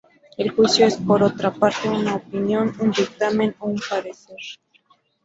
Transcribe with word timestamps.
El 0.35 0.49
juicio 0.49 0.87
es, 0.87 0.95
por 0.97 1.21
otra 1.21 1.53
parte, 1.53 1.87
una 1.87 2.15
opinión, 2.15 2.73
un 2.79 2.89
dictamen 2.89 3.55
o 3.59 3.67
un 3.67 3.79
parecer. 3.87 4.37